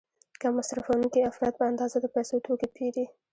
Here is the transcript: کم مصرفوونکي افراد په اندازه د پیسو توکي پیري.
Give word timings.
کم 0.41 0.53
مصرفوونکي 0.59 1.27
افراد 1.31 1.53
په 1.59 1.63
اندازه 1.71 1.97
د 2.01 2.05
پیسو 2.15 2.43
توکي 2.45 2.67
پیري. 2.75 3.05